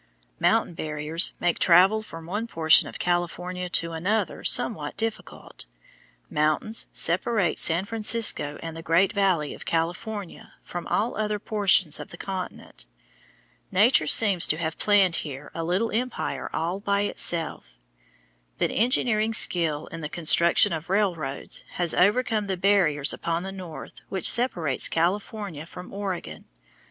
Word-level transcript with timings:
Mountain 0.39 0.73
barriers 0.73 1.33
make 1.39 1.59
travel 1.59 2.01
from 2.01 2.25
one 2.25 2.47
portion 2.47 2.87
of 2.87 2.97
California 2.97 3.69
to 3.69 3.91
another 3.91 4.43
somewhat 4.43 4.97
difficult. 4.97 5.65
Mountains 6.27 6.87
separate 6.91 7.59
San 7.59 7.85
Francisco 7.85 8.57
and 8.63 8.75
the 8.75 8.81
Great 8.81 9.13
Valley 9.13 9.53
of 9.53 9.63
California 9.67 10.53
from 10.63 10.87
all 10.87 11.15
other 11.15 11.37
portions 11.37 11.99
of 11.99 12.07
the 12.09 12.17
continent. 12.17 12.87
Nature 13.71 14.07
seems 14.07 14.47
to 14.47 14.57
have 14.57 14.79
planned 14.79 15.17
here 15.17 15.51
a 15.53 15.63
little 15.63 15.91
empire 15.91 16.49
all 16.51 16.79
by 16.79 17.01
itself. 17.01 17.75
But 18.57 18.71
engineering 18.71 19.35
skill 19.35 19.85
in 19.91 20.01
the 20.01 20.09
construction 20.09 20.73
of 20.73 20.89
railroads 20.89 21.63
has 21.73 21.93
overcome 21.93 22.47
the 22.47 22.57
barrier 22.57 23.03
upon 23.13 23.43
the 23.43 23.51
north 23.51 24.01
which 24.09 24.27
separates 24.27 24.89
California 24.89 25.67
from 25.67 25.93
Oregon. 25.93 26.45